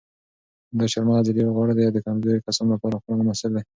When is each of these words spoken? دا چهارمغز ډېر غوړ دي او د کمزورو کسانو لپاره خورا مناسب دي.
دا 0.77 0.85
چهارمغز 0.91 1.27
ډېر 1.37 1.47
غوړ 1.55 1.67
دي 1.77 1.83
او 1.87 1.93
د 1.95 1.99
کمزورو 2.05 2.45
کسانو 2.45 2.73
لپاره 2.75 2.99
خورا 3.03 3.15
مناسب 3.19 3.51
دي. 3.55 3.61